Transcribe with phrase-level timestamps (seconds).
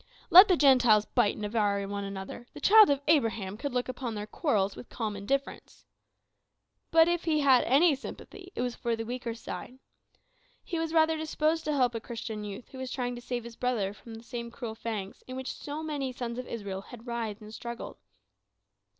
[0.31, 4.15] Let the Gentiles bite and devour one another, the child of Abraham could look upon
[4.15, 5.85] their quarrels with calm indifference.
[6.89, 9.77] But if he had any sympathy, it was for the weaker side.
[10.63, 13.55] He was rather disposed to help a Christian youth who was trying to save his
[13.55, 17.39] brother from the same cruel fangs in which so many sons of Israel had writhed
[17.39, 17.97] and struggled.